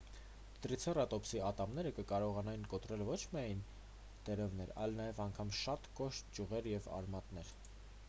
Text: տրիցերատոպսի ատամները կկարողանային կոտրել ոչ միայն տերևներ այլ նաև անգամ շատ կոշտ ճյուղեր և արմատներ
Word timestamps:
տրիցերատոպսի 0.61 1.41
ատամները 1.49 1.91
կկարողանային 1.99 2.65
կոտրել 2.73 3.05
ոչ 3.11 3.19
միայն 3.35 3.63
տերևներ 4.31 4.75
այլ 4.87 4.99
նաև 5.03 5.25
անգամ 5.29 5.57
շատ 5.63 5.89
կոշտ 6.01 6.35
ճյուղեր 6.37 6.75
և 6.77 6.93
արմատներ 7.01 7.59